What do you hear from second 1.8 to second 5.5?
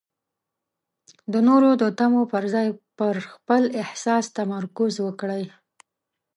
د تمو پر ځای پر خپل احساس تمرکز وکړئ.